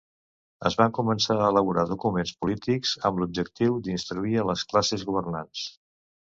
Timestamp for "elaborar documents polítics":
1.53-2.95